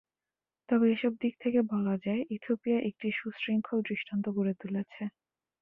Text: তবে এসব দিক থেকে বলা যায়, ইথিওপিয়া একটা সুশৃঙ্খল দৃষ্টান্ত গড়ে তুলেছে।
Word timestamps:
তবে 0.69 0.85
এসব 0.95 1.13
দিক 1.21 1.33
থেকে 1.43 1.59
বলা 1.71 1.95
যায়, 2.05 2.21
ইথিওপিয়া 2.35 2.77
একটা 2.89 3.07
সুশৃঙ্খল 3.19 3.79
দৃষ্টান্ত 3.89 4.25
গড়ে 4.37 4.53
তুলেছে। 4.61 5.01